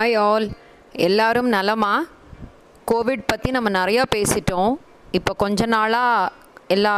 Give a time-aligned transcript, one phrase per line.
[0.00, 0.44] Hi all
[1.06, 1.90] எல்லாரும் நலமா?
[2.90, 4.70] Covid பற்றி நம்ம நிறையா பேசிட்டோம்.
[5.18, 6.30] இப்போ கொஞ்ச நாளாக
[6.74, 6.94] எல்லா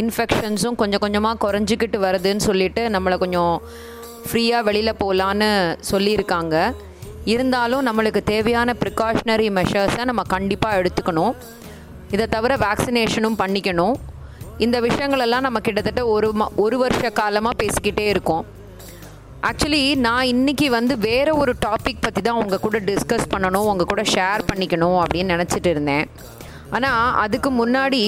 [0.00, 3.54] இன்ஃபெக்ஷன்ஸும் கொஞ்சம் கொஞ்சமாக குறைஞ்சிக்கிட்டு வருதுன்னு சொல்லிட்டு நம்மளை கொஞ்சம்
[4.26, 5.50] ஃப்ரீயாக வெளியில் போகலான்னு
[5.90, 6.54] சொல்லியிருக்காங்க.
[7.34, 11.34] இருந்தாலும் நம்மளுக்கு தேவையான ப்ரிகாஷ்னரி மெஷர்ஸை நம்ம கண்டிப்பாக எடுத்துக்கணும்.
[12.10, 13.96] இதை தவிர வேக்சினேஷனும் பண்ணிக்கணும்.
[14.66, 18.46] இந்த விஷயங்களெல்லாம் நம்ம கிட்டத்தட்ட ஒரு ம ஒரு வருஷ காலமாக பேசிக்கிட்டே இருக்கோம்.
[19.48, 24.02] ஆக்சுவலி நான் இன்னைக்கு வந்து வேறு ஒரு டாபிக் பற்றி தான் உங்கள் கூட டிஸ்கஸ் பண்ணணும் உங்கள் கூட
[24.14, 26.06] ஷேர் பண்ணிக்கணும் அப்படின்னு நினச்சிட்டு இருந்தேன்.
[26.76, 28.02] ஆனால் அதுக்கு முன்னாடி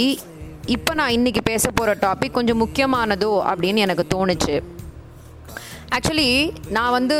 [0.76, 4.56] இப்போ நான் இன்னைக்கு பேச போகிற டாபிக் கொஞ்சம் முக்கியமானதோ அப்படின்னு எனக்கு தோணுச்சு.
[5.96, 6.30] ஆக்சுவலி
[6.76, 7.18] நான் வந்து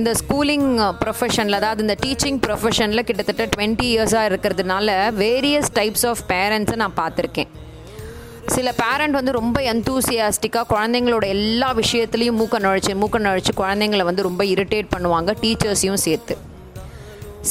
[0.00, 0.68] இந்த ஸ்கூலிங்
[1.02, 7.50] ப்ரொஃபஷனில் அதாவது இந்த டீச்சிங் ப்ரொஃபஷனில் கிட்டத்தட்ட டுவெண்ட்டி இயர்ஸாக இருக்கிறதுனால வேரியஸ் டைப்ஸ் ஆஃப் பேரண்ட்ஸை நான் பார்த்துருக்கேன்.
[8.54, 14.44] சில பேரண்ட் வந்து ரொம்ப எந்தூசியாஸ்டிக்காக குழந்தைங்களோட எல்லா விஷயத்துலையும் மூக்க நுழைச்சி மூக்க நுழைச்சி குழந்தைங்கள வந்து ரொம்ப
[14.52, 16.36] இரிட்டேட் பண்ணுவாங்க டீச்சர்ஸையும் சேர்த்து.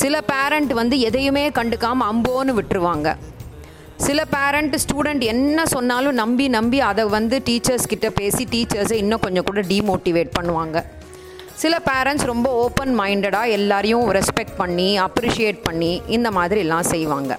[0.02, 3.08] சில பேரண்ட் வந்து எதையுமே கண்டுக்காமல் அம்போன்னு விட்டுருவாங்க.
[4.08, 9.47] சில பேரண்ட் ஸ்டூடெண்ட் என்ன சொன்னாலும் நம்பி நம்பி அதை வந்து டீச்சர்ஸ் கிட்ட பேசி டீச்சர்ஸை இன்னும் கொஞ்சம்
[9.50, 10.78] கூட டீமோட்டிவேட் பண்ணுவாங்க.
[11.63, 17.34] சில பேரண்ட்ஸ் ரொம்ப ஓப்பன் மைண்டடாக எல்லாரையும் ரெஸ்பெக்ட் பண்ணி அப்ரிஷியேட் பண்ணி இந்த மாதிரிலாம் செய்வாங்க.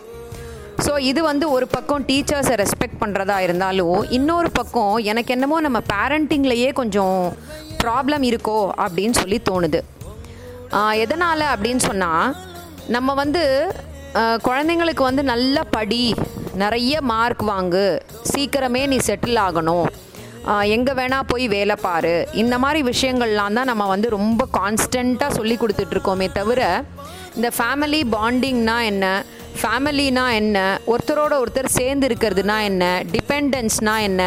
[0.85, 6.71] ஸோ இது வந்து ஒரு பக்கம் டீச்சர்ஸை ரெஸ்பெக்ட் பண்ணுறதா இருந்தாலும் இன்னொரு பக்கம் எனக்கு என்னமோ நம்ம பேரண்டிங்லேயே
[6.81, 7.19] கொஞ்சம்
[7.83, 9.81] ப்ராப்ளம் இருக்கோ அப்படின்னு சொல்லி தோணுது.
[11.05, 12.35] எதனால் அப்படின்னு சொன்னால்
[12.97, 13.43] நம்ம வந்து
[14.49, 16.05] குழந்தைங்களுக்கு வந்து நல்ல படி
[16.63, 17.85] நிறைய மார்க் வாங்கு
[18.31, 19.89] சீக்கிரமே நீ செட்டில் ஆகணும்.
[20.77, 22.15] எங்கே வேணால் போய் வேலை பாரு.
[22.43, 26.61] இந்த மாதிரி விஷயங்கள்லாம் தான் நம்ம வந்து ரொம்ப கான்ஸ்டண்ட்டாக சொல்லி கொடுத்துட்ருக்கோமே தவிர
[27.37, 29.07] இந்த ஃபேமிலி பாண்டிங்னா என்ன?
[29.59, 30.59] ஃபேமிலினா என்ன?
[30.93, 32.85] ஒருத்தரோட ஒருத்தர் சேர்ந்து இருக்கிறதுனா என்ன?
[33.15, 34.23] டிபெண்டன்ஸ்னா என்ன?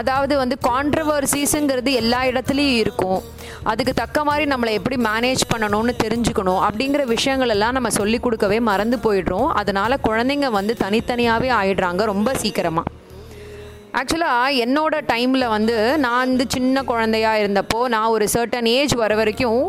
[0.00, 3.20] அதாவது வந்து கான்ட்ரவர்சிஸுங்கிறது எல்லா இடத்துலையும் இருக்கும்.
[3.72, 6.60] அதுக்கு தக்க மாதிரி நம்மளை எப்படி மேனேஜ் பண்ணணும்னு தெரிஞ்சுக்கணும்.
[6.66, 9.48] அப்படிங்கிற விஷயங்கள் எல்லாம் நம்ம சொல்லி கொடுக்கவே மறந்து போயிடுறோம்.
[9.62, 12.92] அதனால் குழந்தைங்க வந்து தனித்தனியாகவே ஆயிடுறாங்க ரொம்ப சீக்கிரமாக
[13.98, 15.74] ஆக்சுவலாக என்னோட டைமில் வந்து
[16.04, 19.62] நான் வந்து சின்ன குழந்தையா இருந்தப்போ நான் ஒரு சர்டன் ஏஜ் வர வரைக்கும்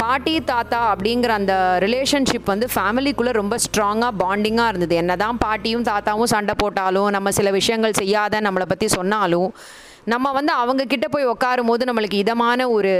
[0.00, 1.54] பாட்டி தாத்தா அப்படிங்கிற அந்த
[1.84, 4.94] ரிலேஷன்ஷிப் வந்து ஃபேமிலிக்குள்ளே ரொம்ப ஸ்ட்ராங்காக பாண்டிங்காக இருந்தது.
[5.02, 9.48] என்ன தான் பாட்டியும் தாத்தாவும் சண்டை போட்டாலும் நம்ம சில விஷயங்கள் செய்யாத நம்மளை பற்றி சொன்னாலும்
[10.12, 12.92] நம்ம வந்து அவங்க கிட்ட போய் உட்காரும் போது நம்மளுக்கு இதமான ஒரு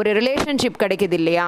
[0.00, 1.46] ஒரு ரிலேஷன்ஷிப் கிடைக்குது இல்லையா?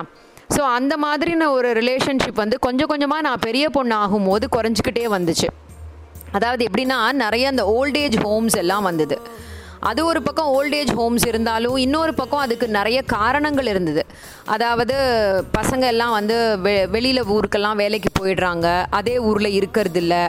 [0.54, 5.50] ஸோ அந்த மாதிரின ஒரு ரிலேஷன்ஷிப் வந்து கொஞ்சம் கொஞ்சமாக நான் பெரிய பொண்ணு ஆகும்போது குறைஞ்சிக்கிட்டே வந்துச்சு.
[6.32, 9.18] அதாவது எப்படின்னா நிறைய அந்த ஓல்டேஜ் ஹோம்ஸ் எல்லாம் வந்தது.
[9.90, 14.02] அது ஒரு பக்கம் ஓல்டேஜ் ஹோம்ஸ் இருந்தாலும் இன்னொரு பக்கம் அதுக்கு நிறைய காரணங்கள் இருந்தது.
[14.54, 14.96] அதாவது
[15.56, 18.66] பசங்க எல்லாம் வந்து வெ வெளியில் ஊருக்கெல்லாம் வேலைக்கு போயிடுறாங்க.
[18.98, 20.22] அதே ஊரில் இருக்கிறது இல்லை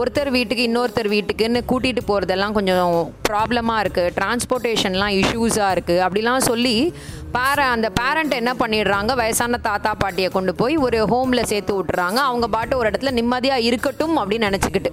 [0.00, 6.76] ஒருத்தர் வீட்டுக்கு இன்னொருத்தர் வீட்டுக்குன்னு கூட்டிகிட்டு போகிறதெல்லாம் கொஞ்சம் ப்ராப்ளமாக இருக்குது டிரான்ஸ்போர்ட்டேஷன்லாம் இஷ்யூஸாக இருக்குது அப்படிலாம் சொல்லி
[7.36, 9.12] பேர அந்த பேரண்ட் என்ன பண்ணிடுறாங்க?
[9.22, 12.20] வயசான தாத்தா பாட்டியை கொண்டு போய் ஒரு ஹோமில் சேர்த்து விட்டுறாங்க.
[12.30, 14.92] அவங்க பாட்டு ஒரு இடத்துல நிம்மதியாக இருக்கட்டும் அப்படின்னு நினச்சிக்கிட்டு.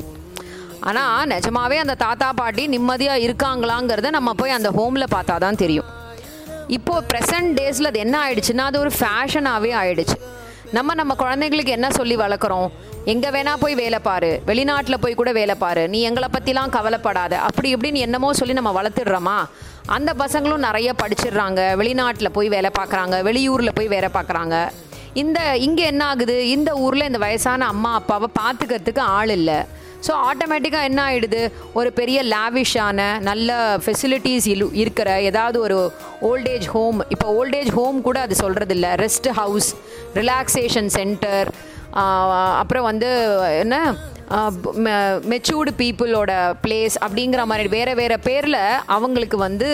[0.90, 5.90] ஆனால் நிஜமாவே அந்த தாத்தா பாட்டி நிம்மதியாக இருக்காங்களாங்கிறத நம்ம போய் அந்த ஹோமில் பார்த்தா தான் தெரியும்.
[6.78, 10.18] இப்போது ப்ரெசன்ட் டேஸில் அது என்ன ஆயிடுச்சுன்னா அது ஒரு ஃபேஷனாகவே ஆயிடுச்சு.
[10.78, 12.68] நம்ம நம்ம குழந்தைங்களுக்கு என்ன சொல்லி வளர்க்குறோம்?
[13.06, 14.30] எங்கே வேணால் போய் வேலை பாரு.
[14.46, 15.84] வெளிநாட்டில் போய் கூட வேலை பாரு.
[15.94, 17.34] நீ எங்களை பற்றிலாம் கவலைப்படாத.
[17.48, 19.38] அப்படி இப்படின்னு என்னமோ சொல்லி நம்ம வளர்த்துடுறோமா?
[19.86, 21.62] அந்த பசங்களும் நிறைய படிச்சிடுறாங்க.
[21.82, 23.18] வெளிநாட்டில் போய் வேலை பார்க்குறாங்க.
[23.30, 24.58] வெளியூரில் போய் வேலை பார்க்குறாங்க.
[25.14, 26.50] இந்த இங்கே என்ன ஆகுது?
[26.50, 29.60] இந்த ஊரில் இந்த வயசான அம்மா அப்பாவை பார்த்துக்கிறதுக்கு ஆள் இல்லை.
[30.08, 31.42] ஸோ ஆட்டோமேட்டிக்காக என்ன ஆகிடுது
[31.74, 33.52] ஒரு பெரிய லேவிஷான நல்ல
[33.86, 35.78] ஃபெசிலிட்டிஸ் இல் இருக்கிற ஏதாவது ஒரு
[36.22, 39.70] ஓல்டேஜ் ஹோம் இப்போ ஓல்டேஜ் ஹோம் கூட அது சொல்கிறது இல்லை ரெஸ்ட் ஹவுஸ்
[40.14, 41.50] ரிலாக்ஸேஷன் சென்டர்
[42.62, 43.10] அப்புறம் வந்து
[43.60, 43.78] என்ன?
[45.32, 46.32] மெச்சூர்டு பீப்புளோட
[46.64, 48.60] பிளேஸ் அப்படிங்கிற மாதிரி வேறு வேறு பேரில்
[48.96, 49.70] அவங்களுக்கு வந்து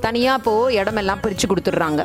[0.00, 2.02] தனியாக இப்போது இடமெல்லாம் பிரித்து கொடுத்துட்றாங்க.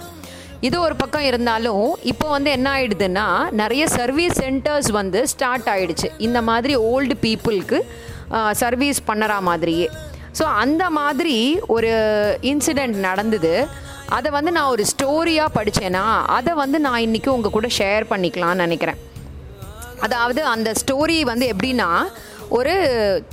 [0.66, 3.26] இது ஒரு பக்கம் இருந்தாலும் இப்போ வந்து என்ன ஆயிடுதுன்னா
[3.62, 6.08] நிறைய சர்வீஸ் சென்டர்ஸ் வந்து ஸ்டார்ட் ஆயிடுச்சு.
[6.28, 7.80] இந்த மாதிரி ஓல்டு பீப்புளுக்கு
[8.62, 9.88] சர்வீஸ் பண்ணுற மாதிரியே.
[10.38, 11.36] ஸோ அந்த மாதிரி
[11.76, 11.92] ஒரு
[12.52, 13.54] இன்சிடெண்ட் நடந்தது.
[14.16, 16.06] அதை வந்து நான் ஒரு ஸ்டோரியாக படித்தேன்னா
[16.38, 19.00] அதை வந்து நான் இன்றைக்கி உங்கள் கூட ஷேர் பண்ணிக்கலாம்னு நினைக்கிறேன்.
[20.06, 21.90] அதாவது அந்த ஸ்டோரி வந்து எப்படின்னா
[22.58, 22.74] ஒரு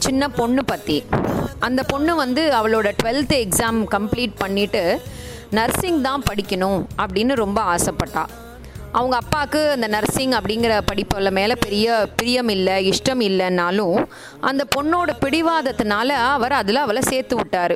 [0.04, 0.98] சின்ன பொண்ணு பற்றி
[1.66, 4.84] அந்த பொண்ணு வந்து அவளோட டுவெல்த்து எக்ஸாம் கம்ப்ளீட் பண்ணிவிட்டு
[5.58, 8.24] நர்சிங் தான் படிக்கணும் அப்படின்னு ரொம்ப ஆசைப்பட்டா.
[8.98, 13.96] அவங்க அப்பாவுக்கு அந்த நர்சிங் அப்படிங்கிற படிப்பில் மேலே பெரிய பிரியம் இல்லை இஷ்டம் இல்லைன்னாலும்
[14.40, 17.74] அந்த பொண்ணோட பிடிவாதத்தினால அவர் அதில் அவளை சேர்த்து விட்டார்.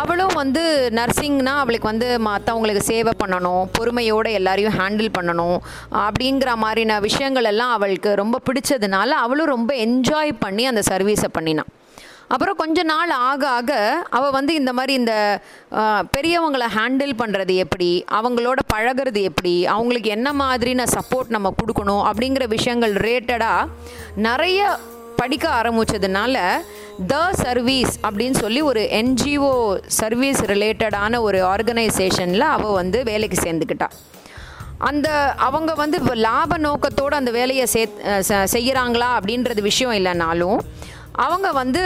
[0.00, 0.62] அவளும் வந்து
[0.98, 5.58] நர்சிங்னா அவளுக்கு வந்து மற்றவங்களுக்கு சேவை பண்ணணும் பொறுமையோடு எல்லாரையும் ஹேண்டில் பண்ணணும்
[6.04, 11.72] அப்படிங்கிற மாதிரின விஷயங்கள் எல்லாம் அவளுக்கு ரொம்ப பிடிச்சதுனால அவளும் ரொம்ப என்ஜாய் பண்ணி அந்த சர்வீஸை பண்ணினான்
[12.34, 13.72] அப்புறம் கொஞ்ச நாள் ஆக ஆக
[14.16, 15.14] அவள் வந்து இந்த மாதிரி இந்த
[16.14, 17.88] பெரியவங்களை ஹேண்டில் பண்ணுறது எப்படி?
[18.18, 19.54] அவங்களோட பழகுறது எப்படி?
[19.74, 22.04] அவங்களுக்கு என்ன மாதிரின சப்போர்ட் நம்ம கொடுக்கணும்?
[22.10, 23.68] அப்படிங்கிற விஷயங்கள் ரிலேட்டடாக
[24.28, 24.60] நிறைய
[25.20, 26.36] படிக்க ஆரம்பிச்சதுனால
[27.06, 29.52] த சர்வீஸ் அப்படின்னு சொல்லி ஒரு என்ஜிஓ
[30.00, 33.96] சர்வீஸ் ரிலேட்டடான ஒரு ஆர்கனைசேஷனில் அவள் வந்து வேலைக்கு சேர்ந்துக்கிட்டாள்
[34.88, 35.08] அந்த
[35.46, 37.82] அவங்க வந்து லாப நோக்கத்தோடு அந்த வேலையை சே
[38.54, 40.58] செய்கிறாங்களா அப்படின்றது விஷயம் இல்லைனாலும்
[41.20, 41.80] அவங்க வந்து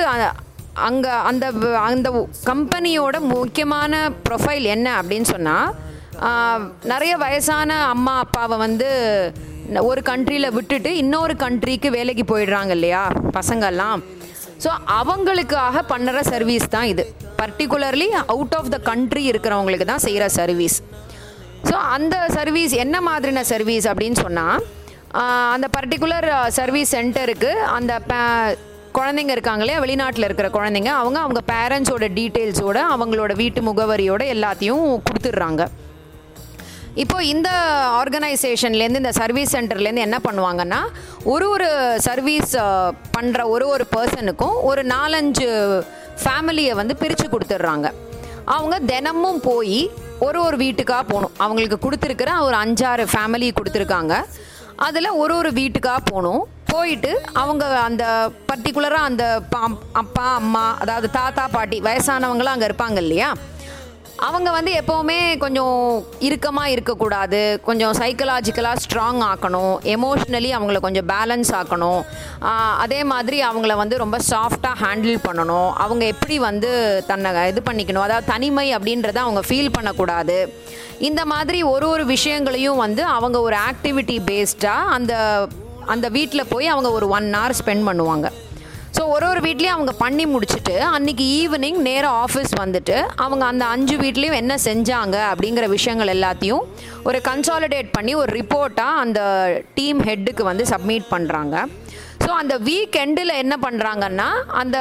[0.82, 2.08] அங்கே அந்த வ- அந்த
[2.44, 3.94] கம்பெனியோட முக்கியமான
[4.28, 5.70] ப்ரொஃபைல் என்ன அப்படின்னு சொன்னால்
[6.84, 8.88] நிறைய வயசான அம்மா அப்பாவை வந்து
[9.82, 13.02] ஒரு கண்ட்ரியில் விட்டுட்டு இன்னொரு கண்ட்ரிக்கு வேலைக்கு போயிடுறாங்க இல்லையா
[13.32, 14.00] பசங்கள்லாம்.
[14.64, 17.04] ஸோ அவங்களுக்காக பண்ணுற சர்வீஸ் தான் இது.
[17.38, 20.76] Particularly out of the country இருக்கிறவங்களுக்கு தான் செய்கிற சர்வீஸ்
[21.64, 24.60] ஸோ அந்த சர்வீஸ் என்ன மாதிரின சர்வீஸ் அப்படின்னு சொன்னால்
[25.50, 28.54] அந்த பர்டிகுலர் சர்வீஸ் சென்டருக்கு அந்த ப-
[28.99, 35.64] குழந்தைங்க இருக்காங்களே வெளிநாட்டில் இருக்கிற குழந்தைங்க அவங்க அவங்க பேரண்ட்ஸோட டீட்டெயில்ஸோட அவங்களோட வீட்டு முகவரியோட எல்லாத்தையும் கொடுத்துட்றாங்க.
[37.02, 37.49] இப்போ இந்த
[38.00, 40.81] ஆர்கனைசேஷன்லேருந்து இந்த சர்வீஸ் சென்டர்லேருந்து என்ன பண்ணுவாங்கன்னா
[41.32, 41.69] ஒரு ஒரு
[42.06, 42.52] சர்வீஸ்
[43.17, 45.49] பண்ணுற ஒரு ஒரு பர்சனுக்கும் ஒரு நாலஞ்சு
[46.25, 47.88] ஃபேமிலியை வந்து பிரித்து கொடுத்துட்றாங்க.
[48.56, 49.79] அவங்க தினமும் போய்
[50.26, 51.35] ஒரு ஒரு வீட்டுக்காக போகணும்.
[51.44, 54.17] அவங்களுக்கு கொடுத்துருக்கிற ஒரு அஞ்சாறு ஃபேமிலி கொடுத்துருக்காங்க.
[54.87, 56.43] அதில் ஒரு ஒரு வீட்டுக்காக போகணும்.
[56.75, 57.12] போயிட்டு
[57.43, 58.05] அவங்க அந்த
[58.50, 59.25] பர்டிகுலராக அந்த
[60.03, 63.32] அப்பா அம்மா அதாவது தாத்தா பாட்டி வயசானவங்களாம் அங்கே இருப்பாங்க இல்லையா?
[64.26, 65.79] அவங்க வந்து எப்போவுமே கொஞ்சம்
[66.26, 67.41] இறுக்கமாக இருக்கக்கூடாது.
[67.69, 69.75] கொஞ்சம் சைக்கலாஜிக்கலாக ஸ்ட்ராங் ஆக்கணும்.
[69.94, 72.03] எமோஷ்னலி அவங்கள கொஞ்சம் பேலன்ஸ் ஆக்கணும்.
[72.85, 75.70] அதே மாதிரி அவங்கள வந்து ரொம்ப சாஃப்டாக ஹேண்டில் பண்ணணும்.
[75.85, 76.70] அவங்க எப்படி வந்து
[77.11, 78.06] தன்னை இது பண்ணிக்கணும்.
[78.06, 80.38] அதாவது தனிமை அப்படின்றத அவங்க ஃபீல் பண்ணக்கூடாது.
[81.09, 85.15] இந்த மாதிரி ஒரு ஒரு விஷயங்களையும் வந்து அவங்க ஒரு ஆக்டிவிட்டி பேஸ்டாக அந்த
[85.86, 88.26] அந்த வீட்டில் போய் அவங்க ஒரு ஒன் ஹவர் ஸ்பெண்ட் பண்ணுவாங்க.
[88.96, 93.96] ஸோ ஒரு ஒரு வீட்லேயும் அவங்க பண்ணி முடிச்சுட்டு அன்றைக்கி ஈவினிங் நேராக ஆஃபீஸ் வந்துட்டு அவங்க அந்த அஞ்சு
[93.96, 96.64] வீட்லேயும் என்ன செஞ்சாங்க அப்படிங்கிற விஷயங்கள் எல்லாத்தையும்
[97.02, 99.20] ஒரு கன்சாலிடேட் பண்ணி ஒரு ரிப்போர்ட்டாக அந்த
[99.75, 101.56] டீம் ஹெட்டுக்கு வந்து சப்மிட் பண்ணுறாங்க
[102.25, 104.78] ஸோ அந்த வீக் எண்டில் என்ன பண்ணுறாங்கன்னா அந்த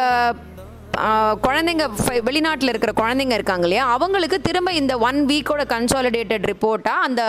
[1.42, 1.86] குழந்தைங்க
[2.24, 7.24] வெளிநாட்டில் இருக்கிற குழந்தைங்க இருக்காங்க இல்லையா அவங்களுக்கு திரும்ப இந்த ஒன் வீக்கோட கன்சாலிடேட்டட் ரிப்போர்ட்டாக அந்த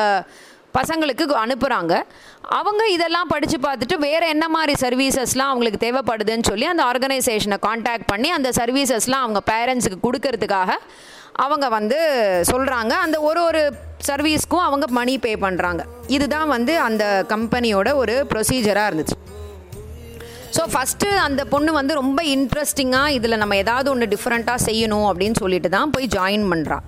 [0.79, 2.03] பசங்களுக்கு அனுப்புகிறாங்க
[2.41, 8.31] அவங்க இதெல்லாம் படித்து பார்த்துட்டு வேறு என்ன மாதிரி சர்வீசஸ்லாம் அவங்களுக்கு தேவைப்படுதுன்னு சொல்லி அந்த ஆர்கனைசேஷனை காண்டாக்ட் பண்ணி
[8.31, 10.73] அந்த சர்வீசஸ்லாம் அவங்க பேரண்ட்ஸுக்கு கொடுக்கறதுக்காக
[11.33, 11.97] அவங்க வந்து
[12.53, 13.77] சொல்கிறாங்க அந்த ஒரு ஒரு
[14.09, 19.17] சர்வீஸ்க்கும் அவங்க மணி பே பண்ணுறாங்க இதுதான் வந்து அந்த கம்பெனியோட ஒரு ப்ரொசீஜராக இருந்துச்சு.
[20.57, 25.69] ஸோ ஃபஸ்ட்டு அந்த பொண்ணு வந்து ரொம்ப இன்ட்ரெஸ்டிங்காக இதில் நம்ம ஏதாவது ஒன்று டிஃப்ரெண்ட்டாக செய்யணும் அப்படின்னு சொல்லிட்டு
[25.69, 26.85] தான் போய் ஜாயின் பண்ணுறான்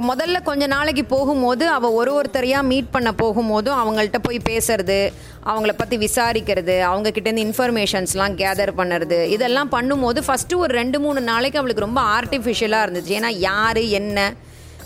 [0.00, 5.12] முதல்ல கொஞ்ச நாளைக்கு போகும்போது அவள் ஒரு ஒருத்தரையாக மீட் பண்ண போகும்போதும் அவங்கள்ட்ட போய் பேசுறது
[5.46, 11.84] அவங்கள பற்றி விசாரிக்கிறது அவங்கக்கிட்டேருந்து இன்ஃபர்மேஷன்ஸ்லாம் கேதர் பண்ணுறது இதெல்லாம் பண்ணும்போது ஃபஸ்ட்டு ஒரு ரெண்டு மூணு நாளைக்கு அவளுக்கு
[11.84, 13.14] ரொம்ப ஆர்டிஃபிஷியலாக இருந்துச்சு.
[13.20, 14.34] ஏன்னா யார் என்ன?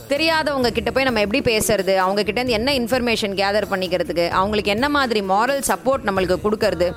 [0.08, 1.96] தெரியாதவங்க கிட்ட போய் நம்ம எப்படி பேசுறது?
[1.96, 4.28] அவங்க கிட்ட என்ன இன்ஃபர்மேஷன் கேதர் பண்ணிக்கிறதுக்கு?
[4.28, 6.92] அவங்களுக்கு என்ன மாதிரி மாரல் சப்போர்ட் நம்மளுக்கு கொடுக்கறது?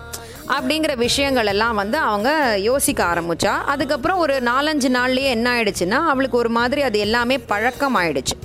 [0.50, 2.30] அப்படிங்கிற விஷயங்கள் எல்லாம் வந்து அவங்க
[2.60, 8.36] யோசிக்க ஆரம்பித்தா அதுக்கப்புறம் ஒரு நாலஞ்சு நாள்லேயே என்ன ஆயிடுச்சுன்னா அவளுக்கு ஒரு மாதிரி அது எல்லாமே பழக்கம் ஆயிடுச்சு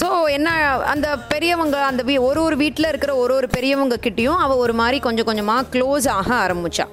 [0.00, 0.48] ஸோ என்ன
[0.84, 4.98] அந்த பெரியவங்க அந்த வீ ஒரு ஒரு வீட்டில் இருக்கிற ஒரு ஒரு பெரியவங்க கிட்டேயும் அவள் ஒரு மாதிரி
[5.00, 6.86] கொஞ்சம் கொஞ்சமாக க்ளோஸ் ஆக ஆரம்பித்தா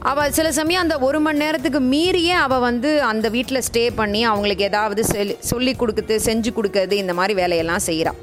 [0.00, 4.64] அவள் சில சமயம் அந்த ஒரு மணி நேரத்துக்கு மீறியே அவள் வந்து அந்த வீட்டில் ஸ்டே பண்ணி அவங்களுக்கு
[4.64, 8.18] ஏதாவது சொல்லி சொல்லி கொடுக்குறது செஞ்சு கொடுக்கறது இந்த மாதிரி வேலையெல்லாம் செய்கிறாள்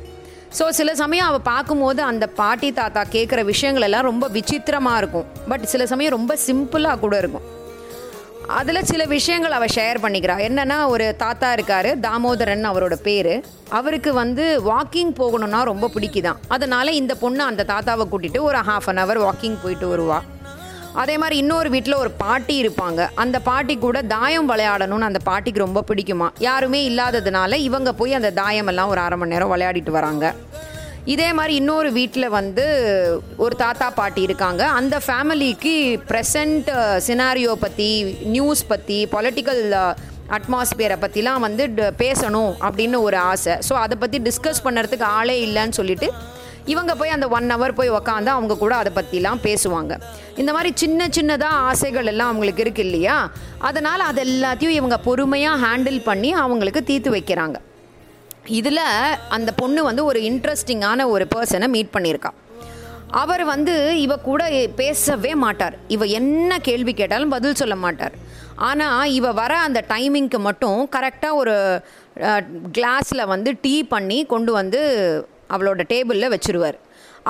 [0.58, 5.26] ஸோ சில சமயம் அவள் பார்க்கும்போது அந்த பாட்டி தாத்தா கேட்குற விஷயங்கள் எல்லாம் ரொம்ப விசித்திரமாக இருக்கும்.
[5.52, 7.46] பட் சில சமயம் ரொம்ப சிம்பிளாக கூட இருக்கும்.
[8.60, 13.34] அதில் சில விஷயங்கள் அவள் ஷேர் பண்ணிக்கிறாள் என்னென்னா ஒரு தாத்தா இருக்கார் தாமோதரன் அவரோட பேர்.
[13.80, 16.42] அவருக்கு வந்து வாக்கிங் போகணும்னா ரொம்ப பிடிக்குதான்.
[16.48, 20.26] அதனால் இந்த பொண்ணு அந்த தாத்தாவை கூட்டிட்டு ஒரு ஹாஃப் அன் ஹவர் வாக்கிங் போயிட்டு வருவாள்
[20.96, 23.10] அதே மாதிரி இன்னொரு வீட்டில் ஒரு பாட்டி இருப்பாங்க.
[23.16, 26.30] அந்த பாட்டி கூட தாயம் விளையாடணும்னு அந்த பாட்டிக்கு ரொம்ப பிடிக்குமா?
[26.40, 30.34] யாருமே இல்லாததுனால இவங்க போய் அந்த தாயம் எல்லாம் ஒரு அரை மணி நேரம் விளையாடிட்டு வராங்க.
[31.06, 32.66] இதே மாதிரி இன்னொரு வீட்டில் வந்து
[33.38, 34.68] ஒரு தாத்தா பாட்டி இருக்காங்க.
[34.68, 39.94] அந்த ஃபேமிலிக்கு ப்ரெசண்ட் சினாரியோ பற்றி நியூஸ் பற்றி பொலிட்டிக்கல்
[40.30, 43.54] அட்மாஸ்பியரை பற்றிலாம் வந்து ட- பேசணும் அப்படின்னு ஒரு ஆசை.
[43.70, 46.14] ஸோ அதை பற்றி டிஸ்கஸ் பண்ணுறதுக்கு ஆளே இல்லைன்னு சொல்லிட்டு
[46.74, 49.94] இவங்க போய் அந்த ஒன் ஹவர் போய் உக்காந்து அவங்க கூட அதை பற்றிலாம் பேசுவாங்க.
[50.42, 53.18] இந்த மாதிரி சின்ன சின்னதாக ஆசைகள் எல்லாம் அவங்களுக்கு இருக்கு இல்லையா?
[53.70, 57.60] அதனால் அது எல்லாத்தையும் இவங்க பொறுமையாக ஹேண்டில் பண்ணி அவங்களுக்கு தீர்த்து வைக்கிறாங்க.
[58.60, 58.86] இதில்
[59.36, 62.32] அந்த பொண்ணு வந்து ஒரு இன்ட்ரெஸ்டிங்கான ஒரு பர்சனை மீட் பண்ணியிருக்கா.
[63.24, 63.74] அவர் வந்து
[64.06, 64.44] இவ கூட
[64.82, 65.76] பேசவே மாட்டார்.
[65.96, 68.16] இவ என்ன கேள்வி கேட்டாலும் பதில் சொல்ல மாட்டார்.
[68.70, 71.56] ஆனால் இவ வர அந்த டைமிங்க்கு மட்டும் கரெக்டாக ஒரு
[72.78, 74.82] கிளாஸில் வந்து டீ பண்ணி கொண்டு வந்து
[75.54, 76.78] அவளோட டேபிளில் வச்சுருவார்.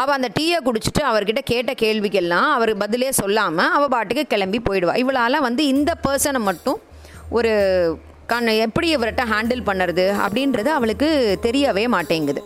[0.02, 5.46] அவள் அந்த டீயை குடிச்சிட்டு அவர்கிட்ட கேட்ட கேள்விக்கெல்லாம் அவர் பதிலே சொல்லாமல் அவள் பாட்டுக்கு கிளம்பி போயிடுவாள் இவளால்
[5.48, 6.82] வந்து இந்த பர்சனை மட்டும்
[7.38, 7.54] ஒரு
[8.32, 11.08] கண் எப்படி இவர்கிட்ட ஹேண்டில் பண்ணுறது அப்படின்றது அவளுக்கு
[11.48, 12.42] தெரியவே மாட்டேங்குது.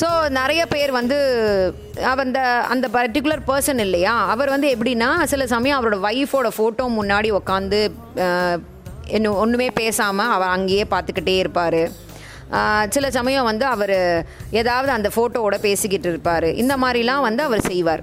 [0.00, 1.16] ஸோ நிறைய பேர் வந்து
[2.24, 2.40] அந்த
[2.72, 4.12] அந்த பர்டிகுலர் பர்சன் இல்லையா?
[4.34, 7.80] அவர் வந்து எப்படின்னா சில சமயம் அவரோட ஒய்ஃபோட ஃபோட்டோ முன்னாடி உட்காந்து
[9.16, 11.82] இன்னும் ஒன்றுமே பேசாமல் அவர் அங்கேயே பார்த்துக்கிட்டே இருப்பார்.
[12.94, 13.96] சில சமயம் வந்து அவர்
[14.60, 16.48] ஏதாவது அந்த ஃபோட்டோவோட பேசிக்கிட்டு இருப்பார்.
[16.62, 18.02] இந்த மாதிரிலாம் வந்து அவர் செய்வார்.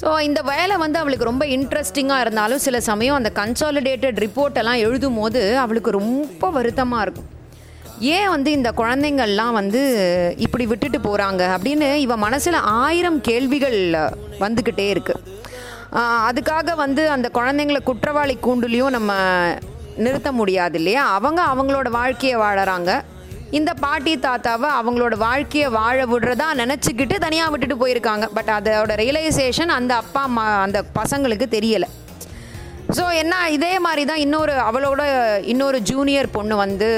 [0.00, 5.18] ஸோ இந்த வேலை வந்து அவளுக்கு ரொம்ப இன்ட்ரெஸ்டிங்காக இருந்தாலும் சில சமயம் அந்த கன்சாலிடேட்டட் ரிப்போர்ட் எல்லாம் எழுதும்
[5.20, 7.28] போது அவளுக்கு ரொம்ப வருத்தமாக இருக்கும்.
[8.14, 9.80] ஏன் வந்து இந்த குழந்தைங்கள்லாம் வந்து
[10.46, 13.78] இப்படி விட்டுட்டு போகிறாங்க அப்படின்னு இவ மனசில் ஆயிரம் கேள்விகள்
[14.44, 15.30] வந்துக்கிட்டே இருக்குது
[16.28, 19.12] அதுக்காக வந்து அந்த குழந்தைங்கள குற்றவாளி கூண்டுலேயும் நம்ம
[20.04, 21.02] நிறுத்த முடியாது இல்லையா?
[21.16, 22.90] அவங்க அவங்களோட வாழ்க்கையை வாழறாங்க.
[23.58, 28.26] இந்த பாட்டி தாத்தாவை அவங்களோட வாழ்க்கையை வாழ விடுறதா நினச்சிக்கிட்டு தனியாக விட்டுட்டு போயிருக்காங்க.
[28.36, 31.88] பட் அதோட ரியலைசேஷன் அந்த அப்பா அம்மா அந்த பசங்களுக்கு தெரியலை.
[32.96, 35.02] ஸோ என்ன இதே மாதிரி தான் இன்னொரு அவளோட
[35.52, 36.88] இன்னொரு ஜூனியர் பொண்ணு வந்து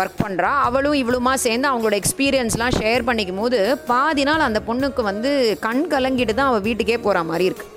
[0.00, 3.60] ஒர்க் பண்ணுறா அவளும் இவளுமா சேர்ந்து அவங்களோட எக்ஸ்பீரியன்ஸ்லாம் ஷேர் பண்ணிக்கும் போது
[3.90, 5.30] பாதி நாள் அந்த பொண்ணுக்கு வந்து
[5.66, 7.74] கண் கலங்கிட்டு தான் அவள் வீட்டுக்கே போகிற மாதிரி இருக்குது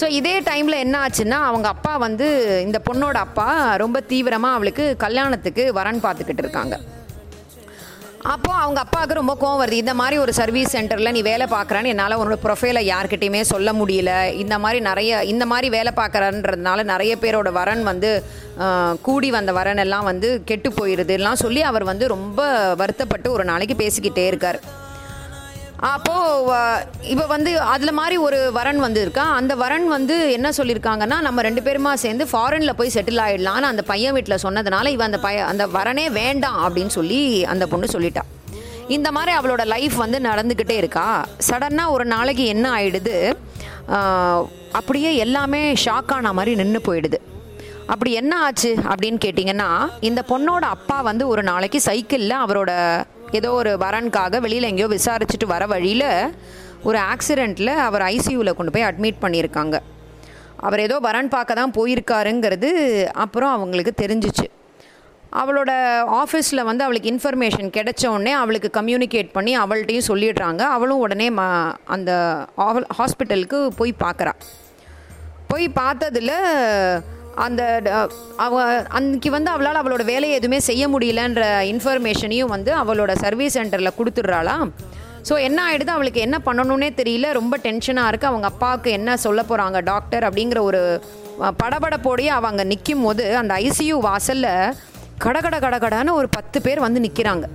[0.00, 2.28] ஸோ இதே டைமில் என்ன ஆச்சுன்னா அவங்க அப்பா வந்து
[2.66, 3.48] இந்த பொண்ணோட அப்பா
[3.84, 6.76] ரொம்ப தீவிரமாக அவளுக்கு கல்யாணத்துக்கு வரன் பார்த்துக்கிட்டு இருக்காங்க.
[8.22, 9.76] அப்போ அவங்க அப்பாவுக்கு ரொம்ப கோவம் வருது.
[9.82, 14.32] இந்த மாதிரி ஒரு சர்வீஸ் சென்டரில் நீ வேலை பார்க்குறேன்னு என்னால் உன்னோட ப்ரொஃபைலை யார்கிட்டையுமே சொல்ல முடியல.
[14.32, 18.10] இந்த மாதிரி நிறைய இந்த மாதிரி வேலை பார்க்குறன்றதுனால நிறைய பேரோட வரன் வந்து
[19.02, 24.26] கூடி வந்த வரன் எல்லாம் வந்து கெட்டு போயிடுதுலாம் சொல்லி அவர் வந்து ரொம்ப வருத்தப்பட்டு ஒரு நாளைக்கு பேசிக்கிட்டே
[24.26, 24.60] இருக்கார்.
[25.80, 29.24] அப்போது இவ வந்து அதில் மாதிரி ஒரு வரன் வந்து இருக்கா?
[29.32, 34.12] அந்த வரன் வந்து என்ன சொல்லியிருக்காங்கன்னா நம்ம ரெண்டு பேருமா சேர்ந்து ஃபாரினில் போய் செட்டில் ஆயிடலாம்னு அந்த பையன்
[34.12, 38.24] வீட்டில் சொன்னதுனால இவன் அந்த பையன் அந்த வரனே வேண்டாம் அப்படின்னு சொல்லி அந்த பொண்ணு சொல்லிட்டா.
[38.88, 41.26] இந்த மாதிரி அவளோட லைஃப் வந்து நடந்துக்கிட்டே இருக்கா?
[41.50, 43.32] சடனாக ஒரு நாளைக்கு என்ன ஆயிடுது?
[44.72, 47.18] அப்படியே எல்லாமே ஷாக் ஆன மாதிரி நின்று போயிடுது.
[47.86, 49.70] அப்படி என்ன ஆச்சு அப்படின்னு கேட்டிங்கன்னா
[50.00, 52.72] இந்த பொண்ணோட அப்பா வந்து ஒரு நாளைக்கு சைக்கிளில் அவரோட
[53.38, 56.08] ஏதோ ஒரு வரனுக்காக வெளியில் எங்கேயோ விசாரிச்சுட்டு வர வழியில்
[56.88, 59.76] ஒரு ஆக்சிடெண்ட்டில் அவர் ஐசியூவில் கொண்டு போய் அட்மிட் பண்ணியிருக்காங்க.
[60.66, 62.70] அவர் ஏதோ வரன் பார்க்க தான் போயிருக்காருங்கிறது
[63.24, 64.46] அப்புறம் அவங்களுக்கு தெரிஞ்சிச்சு.
[65.40, 65.70] அவளோட
[66.20, 70.62] ஆஃபீஸில் வந்து அவளுக்கு இன்ஃபர்மேஷன் கிடைச்ச உடனே அவளுக்கு கம்யூனிகேட் பண்ணி அவள்கிட்டையும் சொல்லிடுறாங்க.
[70.76, 71.42] அவளும் உடனே ம
[71.96, 72.10] அந்த
[72.98, 74.34] ஹாஸ்பிட்டலுக்கு போய் பார்க்குறா.
[75.50, 76.34] போய் பார்த்ததில்
[77.40, 81.42] அந்த ட- அவ அன்னைக்கு வந்து அவளால் அவளோட வேலையை எதுவுமே செய்ய முடியலன்ற
[81.72, 84.56] இன்ஃபர்மேஷனையும் வந்து அவளோட சர்வீஸ் சென்டரில் கொடுத்துட்றாளா?
[85.28, 87.32] ஸோ என்ன ஆகிடுது அவளுக்கு என்ன பண்ணணும்னே தெரியல.
[87.32, 90.80] ரொம்ப டென்ஷனாக இருக்குது அவங்க அப்பாவுக்கு என்ன சொல்ல போகிறாங்க டாக்டர் அப்படிங்கிற ஒரு
[91.62, 94.74] படபடப்போடையே அவங்க அங்கே நிற்கும் போது அந்த ஐசியூ வாசலில்
[95.18, 97.46] கடகட கடகடான்னு ஒரு பத்து பேர் வந்து நிற்கிறாங்க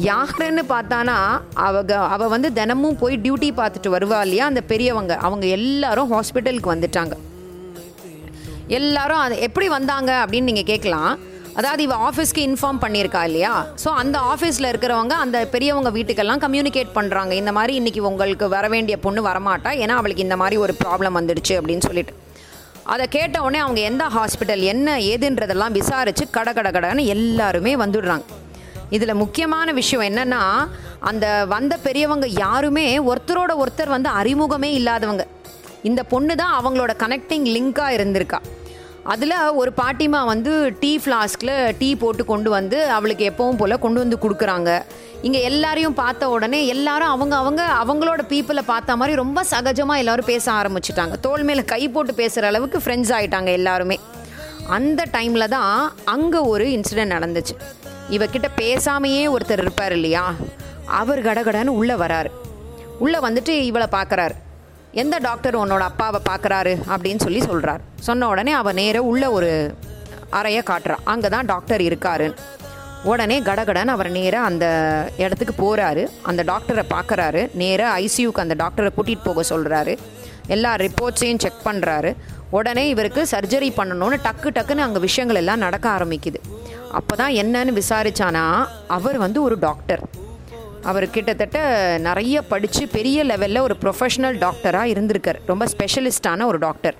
[0.00, 1.14] யாருன்னு பார்த்தானா
[1.54, 4.46] அவங்க அவள் வந்து தினமும் போய் டியூட்டி பார்த்துட்டு வருவா இல்லையா?
[4.46, 5.14] அந்த பெரியவங்க.
[5.16, 7.14] அவங்க எல்லாரும் ஹாஸ்பிட்டலுக்கு வந்துட்டாங்க.
[8.68, 11.18] எல்லாரும் அது எப்படி வந்தாங்க அப்படின்னு நீங்கள் கேட்கலாம்.
[11.54, 13.66] அதாவது இவ ஆஃபீஸ்க்கு இன்ஃபார்ம் பண்ணியிருக்கா இல்லையா?
[13.84, 18.98] ஸோ அந்த ஆஃபீஸில் இருக்கிறவங்க அந்த பெரியவங்க வீட்டுக்கெல்லாம் கம்யூனிகேட் பண்ணுறாங்க இந்த மாதிரி இன்றைக்கி உங்களுக்கு வர வேண்டிய
[18.98, 19.70] பொண்ணு வரமாட்டா?
[19.82, 22.14] ஏன்னா அவளுக்கு இந்த மாதிரி ஒரு ப்ராப்ளம் வந்துடுச்சு அப்படின்னு சொல்லிட்டு.
[22.84, 28.22] அதை கேட்ட உடனே அவங்க எந்த ஹாஸ்பிட்டல் என்ன ஏதுன்றதெல்லாம் விசாரித்து கட கட கடன்னு எல்லாருமே வந்துடுறாங்க.
[28.90, 30.68] இதில் முக்கியமான விஷயம் என்னென்னா
[31.00, 35.26] அந்த வந்த பெரியவங்க யாருமே ஒருத்தரோட ஒருத்தர் வந்து அறிமுகமே இல்லாதவங்க.
[35.88, 38.40] இந்த பொண்ணு தான் அவங்களோட கனெக்டிங் லிங்காக இருந்திருக்கா.
[39.12, 44.16] அதில் ஒரு பாட்டிமா வந்து டீ ஃப்ளாஸ்கில் டீ போட்டு கொண்டு வந்து அவளுக்கு எப்பவும் போல் கொண்டு வந்து
[44.22, 44.70] கொடுக்குறாங்க.
[45.26, 50.46] இங்கே எல்லாரையும் பார்த்த உடனே எல்லாரும் அவங்க அவங்க அவங்களோட பீப்புளை பார்த்த மாதிரி ரொம்ப சகஜமாக எல்லாரும் பேச
[50.60, 51.16] ஆரம்பிச்சிட்டாங்க.
[51.26, 53.98] தோள் மேலே கை போட்டு பேசுகிற அளவுக்கு ஃப்ரெண்ட்ஸ் ஆயிட்டாங்க எல்லாருமே.
[54.76, 55.74] அந்த டைமில் தான்
[56.14, 57.54] அங்கே ஒரு இன்சிடென்ட் நடந்துச்சு.
[58.16, 60.24] இவக்கிட்ட பேசாமையே ஒருத்தர் இருப்பார் இல்லையா?
[61.00, 62.32] அவர் கடகடன்னு உள்ளே வராரு.
[63.04, 64.36] உள்ளே வந்துட்டு இவளை பார்க்குறாரு.
[65.00, 69.50] எந்த டாக்டர் உன்னோட அப்பாவை பார்க்குறாரு அப்படின்னு சொல்லி சொல்கிறார் சொன்ன உடனே அவள் நேராக உள்ள ஒரு
[70.30, 72.38] அறையை காட்டுறான் அங்கே தான் டாக்டர் இருக்காருன்னு
[73.04, 74.66] உடனே கடகடன் அவர் நேராக அந்த
[75.16, 77.42] இடத்துக்கு போகிறாரு அந்த டாக்டரை பார்க்குறாரு.
[77.62, 79.94] நேராக ஐசியூக்கு அந்த டாக்டரை கூட்டிகிட்டு போக சொல்கிறாரு
[80.46, 82.12] எல்லா ரிப்போர்ட்ஸையும் செக் பண்ணுறாரு
[82.50, 86.40] உடனே இவருக்கு சர்ஜரி பண்ணணும்னு டக்கு டக்குன்னு அங்கே விஷயங்கள் எல்லாம் நடக்க ஆரம்பிக்குது.
[86.98, 88.44] அப்போ தான் என்னன்னு விசாரித்தானா
[88.96, 90.02] அவர் வந்து ஒரு டாக்டர்.
[90.86, 91.58] அவர் கிட்டத்தட்ட
[91.98, 95.38] நிறைய படித்து பெரிய லெவலில் ஒரு ப்ரொஃபஷனல் டாக்டராக இருந்திருக்கார்.
[95.46, 96.96] ரொம்ப ஸ்பெஷலிஸ்டான ஒரு டாக்டர்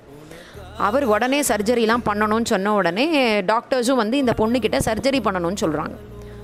[0.76, 3.06] அவர் உடனே சர்ஜரிலாம் பண்ணணும்னு சொன்ன உடனே
[3.40, 5.96] டாக்டர்ஸும் வந்து இந்த பொண்ணுக்கிட்ட சர்ஜரி பண்ணணும்னு சொல்கிறாங்க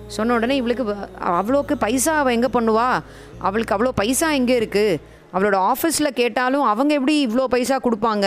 [0.07, 0.85] சொன்ன உடனே இவளுக்கு
[1.39, 2.89] அவ்வளோக்கு பைசா அவள் எங்கே பண்ணுவா?
[3.39, 5.01] அவளுக்கு அவ்வளோ பைசா எங்கே இருக்குது
[5.35, 8.27] அவளோட ஆஃபீஸில் கேட்டாலும் அவங்க எப்படி இவ்வளோ பைசா கொடுப்பாங்க?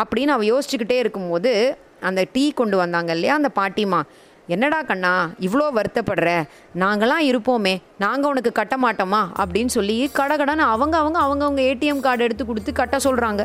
[0.00, 1.52] அப்படின்னு அவள் யோசிச்சுக்கிட்டே இருக்கும்போது
[2.00, 4.00] அந்த டீ கொண்டு வந்தாங்க இல்லையா அந்த பாட்டிமா
[4.48, 6.30] என்னடா கண்ணா இவ்வளோ வருத்தப்படுற?
[6.78, 9.20] நாங்களாம் இருப்போமே நாங்கள் உனக்கு கட்ட மாட்டோமா?
[9.38, 13.44] அப்படின்னு சொல்லி கடகடன்னு அவங்க அவங்க அவங்கவுங்க ஏடிஎம் கார்டு எடுத்து கொடுத்து கட்ட சொல்கிறாங்க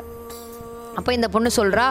[0.95, 1.85] அப்போ இந்த பொண்ணு சொல்கிறா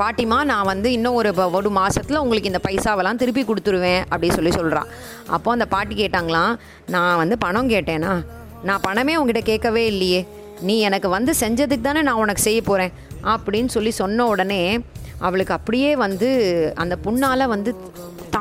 [0.00, 4.82] பாட்டிமா நான் வந்து இன்னும் ஒரு ஒரு மாதத்தில் உங்களுக்கு இந்த பைசாவெல்லாம் திருப்பி கொடுத்துருவேன் அப்படி சொல்லி சொல்கிறா
[5.26, 6.54] அப்போ அந்த பாட்டி கேட்டாங்களாம்
[6.86, 8.24] நான் வந்து பணம் கேட்டேனா?
[8.62, 10.26] நான் பணமே உங்ககிட்ட கேட்கவே இல்லையே.
[10.60, 14.80] நீ எனக்கு வந்து செஞ்சதுக்கு தானே நான் உனக்கு செய்ய போகிறேன் அப்படின்னு சொல்லி சொன்ன உடனே
[15.18, 16.28] அவளுக்கு அப்படியே வந்து
[16.74, 17.70] அந்த புண்ணால் வந்து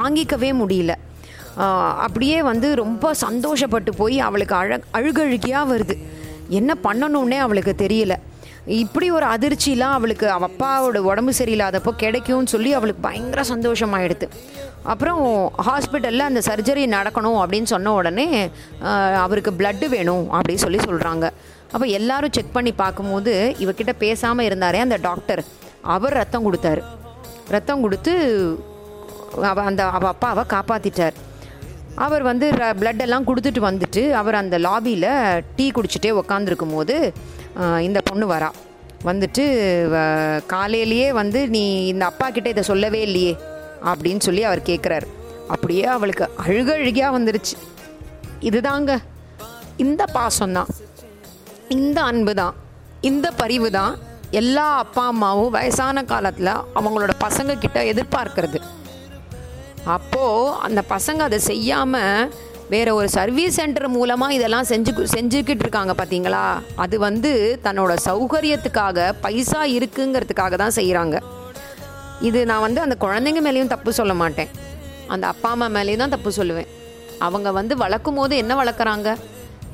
[0.04, 0.94] தாங்கிக்கவே முடியல.
[2.06, 5.96] அப்படியே வந்து ரொம்ப சந்தோஷப்பட்டு போய் அவளுக்கு அழ அழுகழுகியாக வருது.
[6.60, 8.14] என்ன பண்ணணும்னே அவளுக்கு தெரியல.
[8.84, 14.28] இப்படி ஒரு அதிர்ச்சிலாம் அவளுக்கு அவள் அப்பாவோட உடம்பு சரியில்லாதப்போ கிடைக்கும்னு சொல்லி அவளுக்கு பயங்கர சந்தோஷமாயிடுது.
[14.92, 15.22] அப்புறம்
[15.68, 18.28] ஹாஸ்பிட்டலில் அந்த சர்ஜரி நடக்கணும் அப்படின்னு சொன்ன உடனே
[19.26, 21.26] அவருக்கு பிளட்டு வேணும் அப்படின்னு சொல்லி சொல்கிறாங்க
[21.74, 23.34] அப்போ எல்லாரும் செக் பண்ணி பார்க்கும்போது
[23.64, 25.44] இவக்கிட்ட பேசாமல் இருந்தாரே அந்த டாக்டர்
[25.96, 26.82] அவர் ரத்தம் கொடுத்தாரு.
[27.56, 28.14] ரத்தம் கொடுத்து
[29.70, 31.18] அந்த அவள் அப்பாவை காப்பாற்றிட்டார்
[32.06, 32.46] அவர் வந்து
[32.80, 35.10] பிளட்டெல்லாம் கொடுத்துட்டு வந்துட்டு அவர் அந்த லாபியில்
[35.58, 36.96] டீ குடிச்சிட்டே உக்காந்துருக்கும் போது
[37.88, 38.50] இந்த பொண்ணு வரா.
[39.10, 39.44] வந்துட்டு
[40.54, 43.34] காலையிலேயே வந்து நீ இந்த அப்பா கிட்டே இதை சொல்லவே இல்லையே
[43.92, 45.08] அப்படின்னு சொல்லி அவர் கேட்குறாரு
[45.54, 47.56] அப்படியே அவளுக்கு அழுக அழுகியாக வந்துருச்சு.
[48.50, 48.92] இதுதாங்க
[49.86, 50.72] இந்த பாசம்தான்
[51.76, 52.56] இந்த அன்பு தான்
[53.10, 53.94] இந்த பரிவு தான்
[54.42, 58.60] எல்லா அப்பா அம்மாவும் வயசான காலத்தில் அவங்களோட பசங்க கிட்ட எதிர்பார்க்கறது.
[59.96, 62.30] அப்போது அந்த பசங்க அதை செய்யாமல்
[62.74, 66.44] வேறு ஒரு சர்வீஸ் சென்டர் மூலமாக இதெல்லாம் செஞ்சு செஞ்சுக்கிட்டு இருக்காங்க பார்த்தீங்களா
[66.84, 67.32] அது வந்து
[67.66, 71.18] தன்னோட சௌகரியத்துக்காக பைசா இருக்குங்கிறதுக்காக தான் செய்கிறாங்க
[72.28, 74.50] இது நான் வந்து அந்த குழந்தைங்க மேலேயும் தப்பு சொல்ல மாட்டேன்.
[75.14, 76.70] அந்த அப்பா அம்மா மேலேயும் தான் தப்பு சொல்லுவேன்.
[77.26, 79.10] அவங்க வந்து வளர்க்கும் போது என்ன வளர்க்குறாங்க?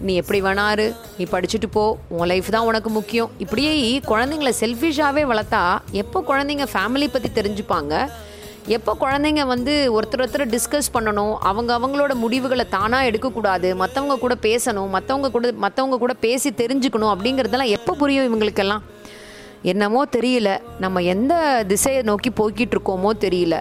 [0.07, 0.85] நீ எப்படி வேணாரு
[1.17, 1.83] நீ படிச்சுட்டு போ
[2.17, 3.29] உன் லைஃப் தான் உனக்கு முக்கியம்.
[3.43, 3.73] இப்படியே
[4.11, 5.61] குழந்தைங்கள செல்ஃபிஷாகவே வளர்த்தா
[6.01, 8.09] எப்போ குழந்தைங்க ஃபேமிலி பற்றி தெரிஞ்சுப்பாங்க?
[8.75, 14.89] எப்போ குழந்தைங்க வந்து ஒருத்தர் ஒருத்தர் டிஸ்கஸ் பண்ணணும் அவங்க அவங்களோட முடிவுகளை தானாக எடுக்கக்கூடாது மற்றவங்க கூட பேசணும்
[14.95, 18.83] மற்றவங்க கூட மற்றவங்க கூட பேசி தெரிஞ்சுக்கணும் அப்படிங்கிறதெல்லாம் எப்போ புரியும் இவங்களுக்கெல்லாம்?
[19.71, 20.49] என்னமோ தெரியல.
[20.79, 21.33] நம்ம எந்த
[21.67, 23.55] திசையை நோக்கி போய்கிட்டு இருக்கோமோ தெரியல.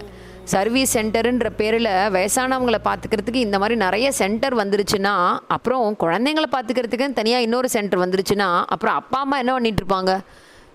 [0.54, 5.16] சர்வீஸ் சென்டருன்ற பேரில் வயசானவங்களை பார்த்துக்கிறதுக்கு இந்த மாதிரி நிறைய சென்டர் வந்துருச்சுன்னா
[5.56, 10.14] அப்புறம் குழந்தைங்களை பார்த்துக்கிறதுக்குன்னு தனியாக இன்னொரு சென்டர் வந்துருச்சுன்னா அப்புறம் அப்பா அம்மா என்ன பண்ணிட்டு இருப்பாங்க?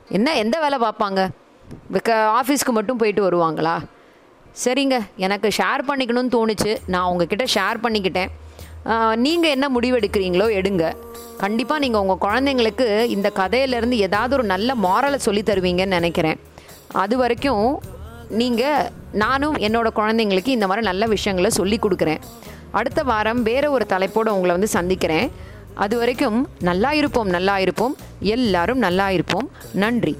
[0.10, 1.22] என்ன எந்த வேலை பார்ப்பாங்க?
[2.40, 3.75] ஆஃபீஸ்க்கு மட்டும் போயிட்டு வருவாங்களா?
[4.61, 6.72] சரிங்க எனக்கு ஷேர் பண்ணிக்கணும்னு தோணுச்சு.
[6.94, 8.31] நான் உங்ககிட்ட ஷேர் பண்ணிக்கிட்டேன்.
[9.25, 10.85] நீங்கள் என்ன முடிவெடுக்கிறீங்களோ எடுங்க.
[11.44, 16.39] கண்டிப்பாக நீங்கள் உங்கள் குழந்தைங்களுக்கு இந்த கதையிலேருந்து ஏதாவது ஒரு நல்ல மாரலை சொல்லி தருவீங்கன்னு நினைக்கிறேன்.
[17.03, 17.68] அது வரைக்கும்
[18.42, 18.89] நீங்கள்
[19.24, 22.22] நானும் என்னோட குழந்தைங்களுக்கு இந்த மாதிரி நல்ல விஷயங்களை சொல்லி கொடுக்குறேன்.
[22.79, 25.27] அடுத்த வாரம் வேறு ஒரு தலைப்போடு உங்களை வந்து சந்திக்கிறேன்.
[25.83, 26.39] அது வரைக்கும்
[26.70, 27.96] நல்லா இருப்போம் நல்லா இருப்போம்.
[28.35, 29.48] எல்லாரும் நல்லா இருப்போம்.
[29.83, 30.13] நன்றி.